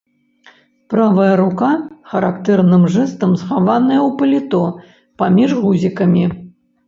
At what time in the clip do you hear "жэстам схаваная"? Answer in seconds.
2.95-3.99